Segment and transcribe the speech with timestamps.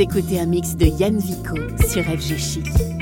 [0.00, 2.97] Écoutez un mix de Yann Vico sur FG Chic.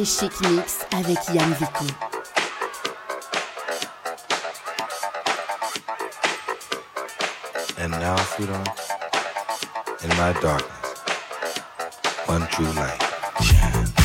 [0.00, 1.92] DJ Chic Mix avec Yann Vicky.
[7.78, 8.56] And now, Fudo,
[10.02, 10.98] in my darkness,
[12.26, 13.99] one true light.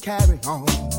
[0.00, 0.91] Carry on.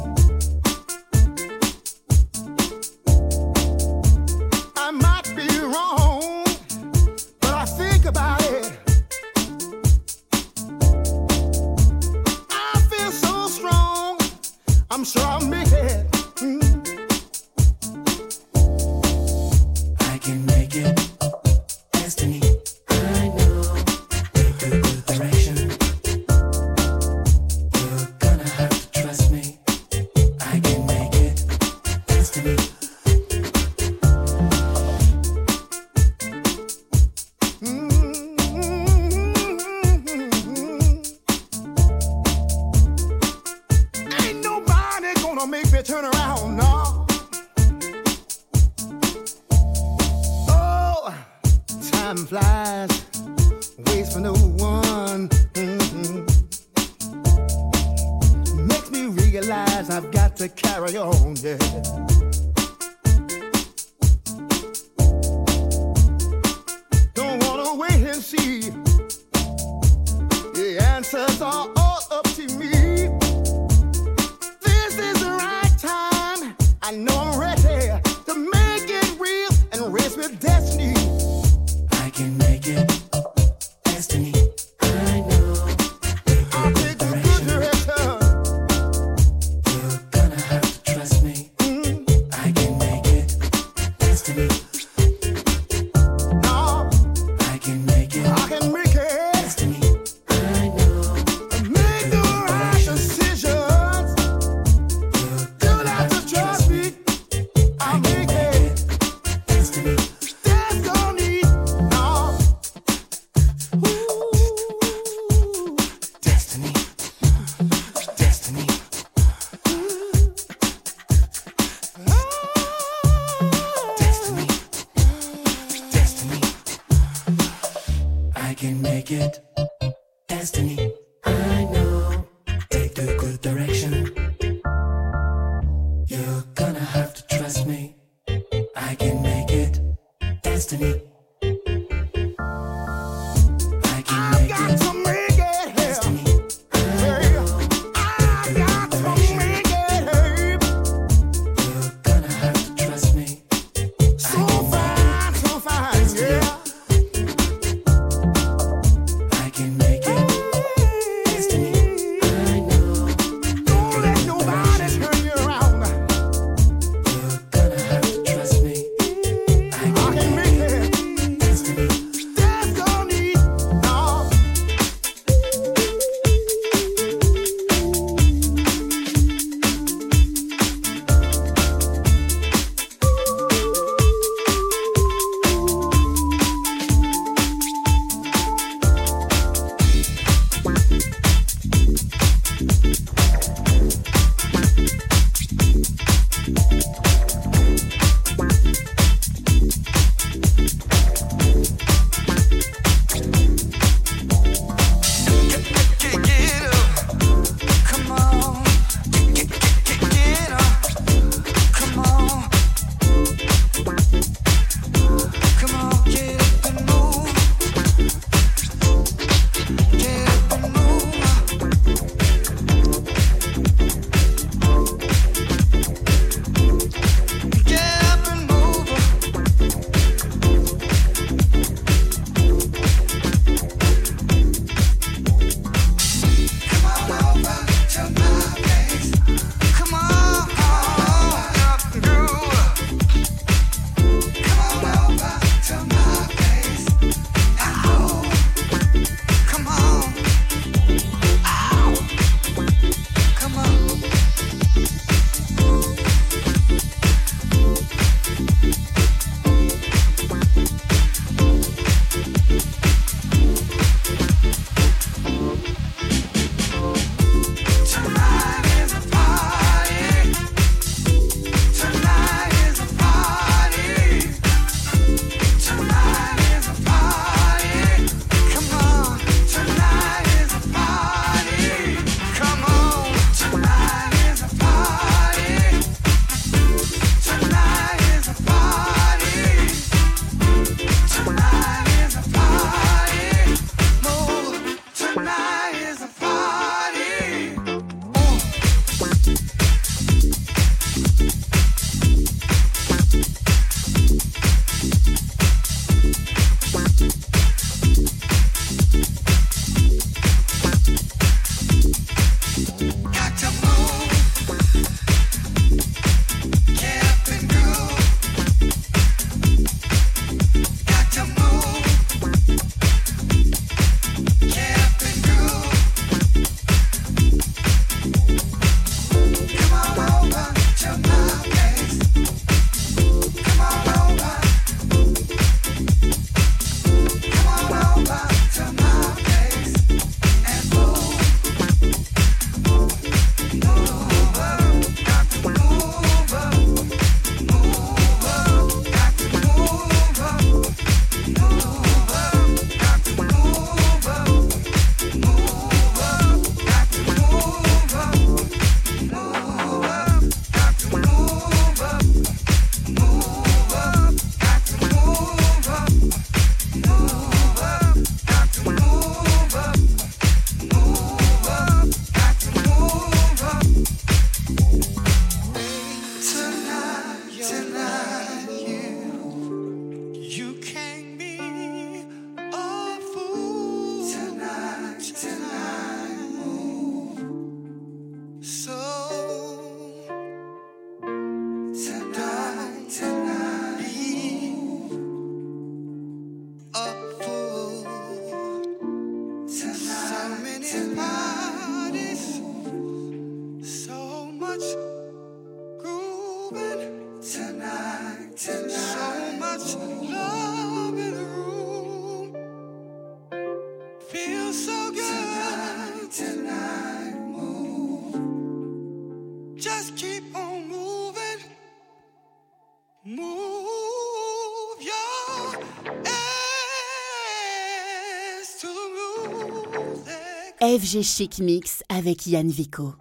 [430.74, 432.96] FG Chic Mix avec Yann Vico.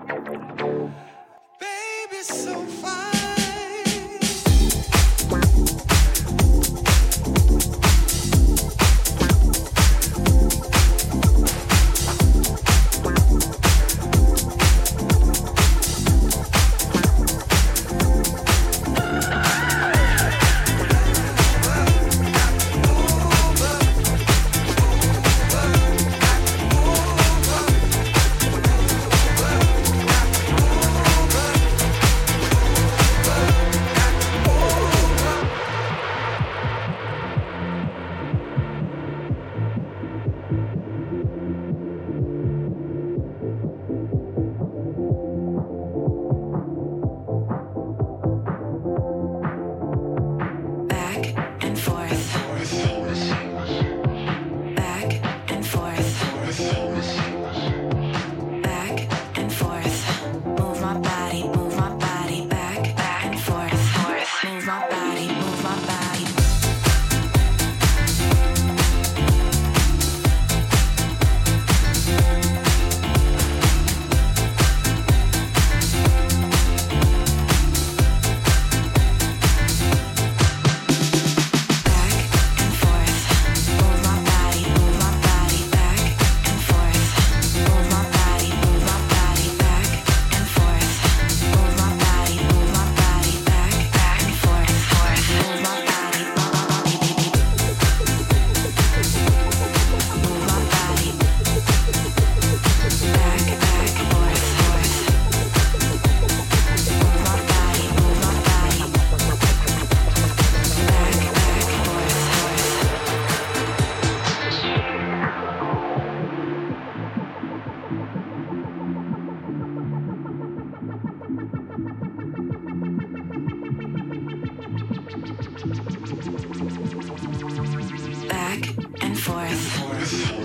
[129.53, 130.42] です。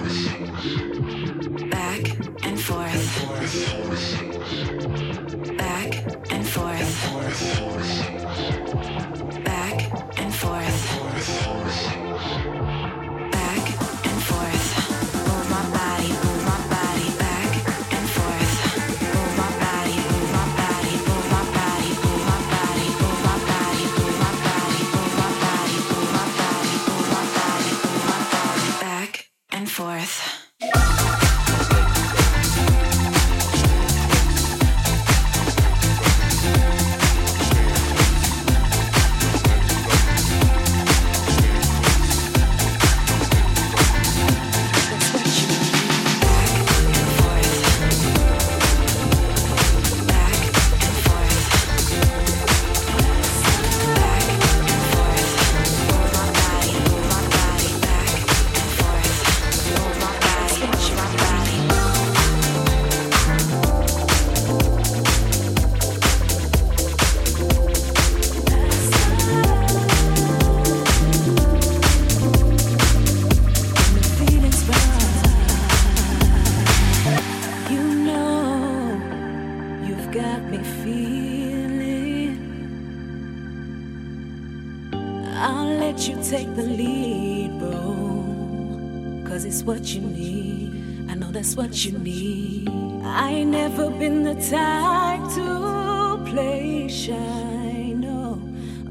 [91.57, 92.69] what you need.
[93.03, 97.93] I ain't never been the type to play shy.
[97.95, 98.39] No,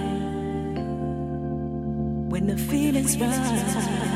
[2.31, 4.12] When the feeling's right.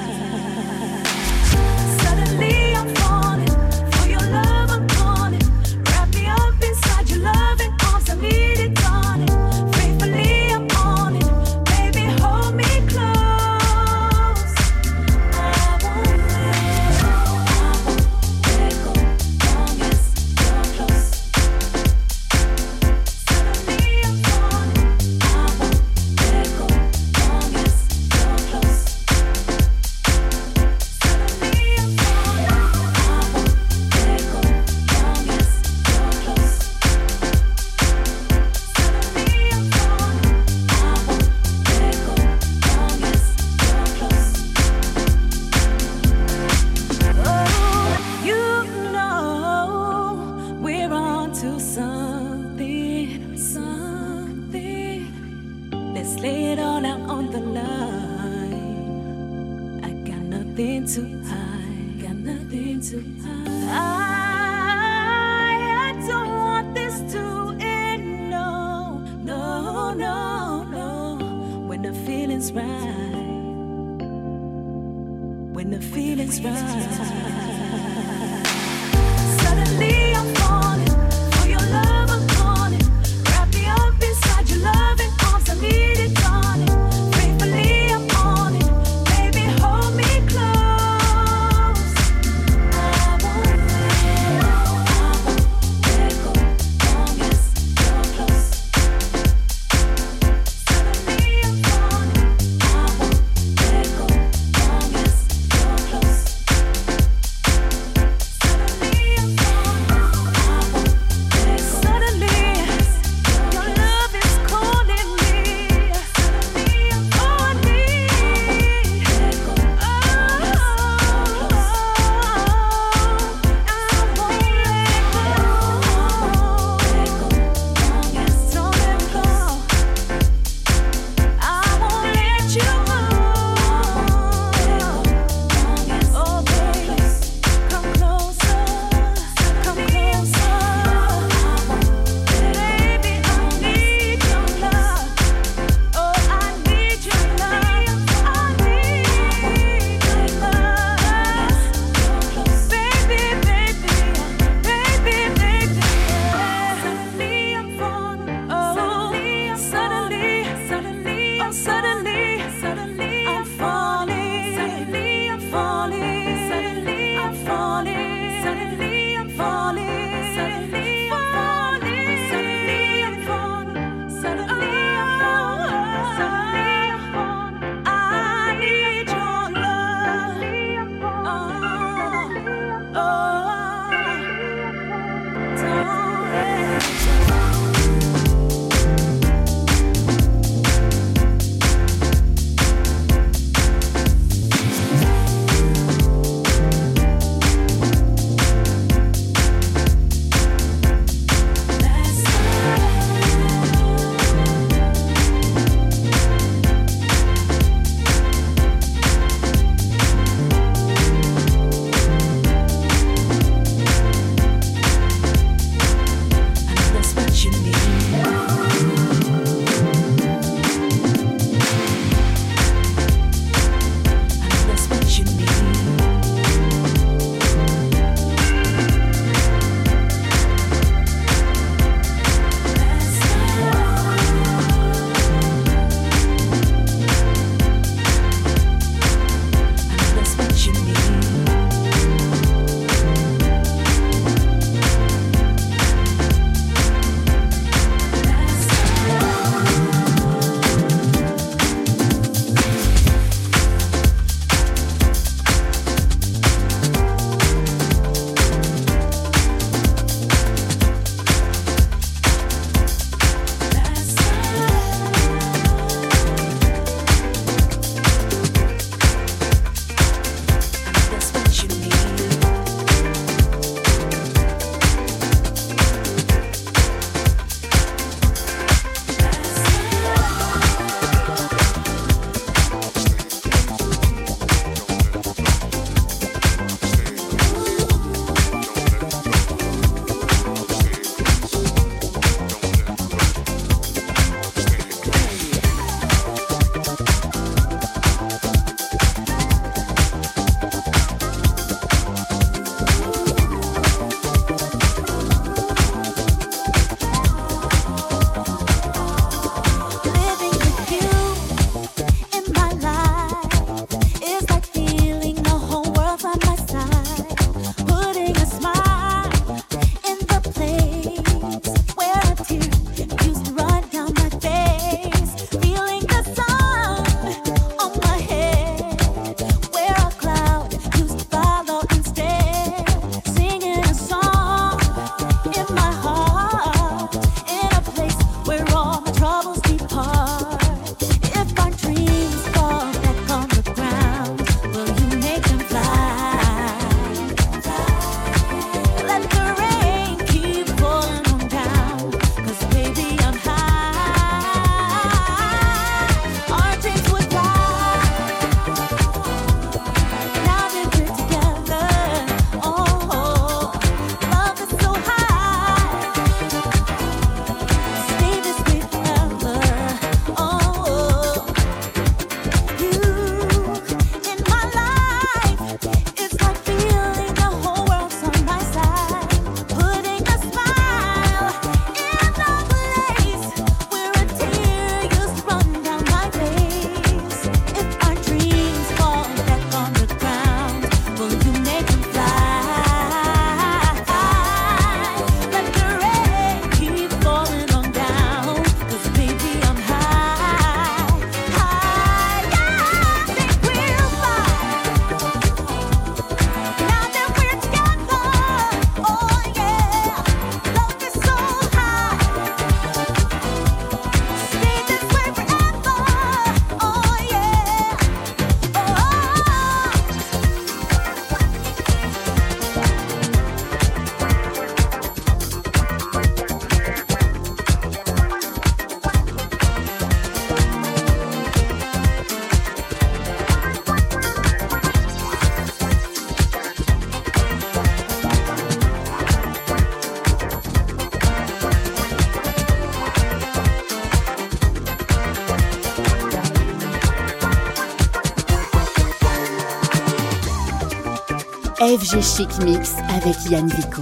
[451.80, 454.02] FG Chic Mix avec Yann Vico.